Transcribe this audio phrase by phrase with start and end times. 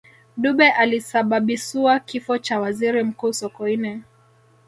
[0.37, 4.01] dube alisababisua kifo cha waziri mkuu sokoine